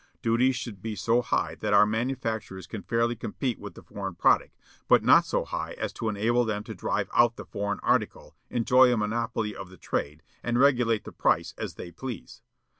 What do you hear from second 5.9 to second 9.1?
to enable them to drive out the foreign article, enjoy a